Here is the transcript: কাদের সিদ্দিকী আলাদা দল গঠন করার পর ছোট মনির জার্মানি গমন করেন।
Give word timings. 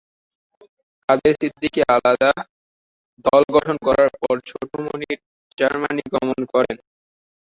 কাদের 1.09 1.33
সিদ্দিকী 1.35 1.81
আলাদা 1.89 2.31
দল 3.25 3.43
গঠন 3.55 3.75
করার 3.87 4.09
পর 4.17 4.35
ছোট 4.49 4.69
মনির 4.85 5.17
জার্মানি 5.57 6.03
গমন 6.13 6.39
করেন। 6.53 6.77